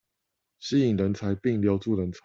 [0.57, 2.19] 吸引人才並留住人才